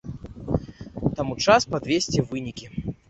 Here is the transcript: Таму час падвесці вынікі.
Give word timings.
Таму 1.19 1.33
час 1.49 1.67
падвесці 1.75 2.25
вынікі. 2.31 2.65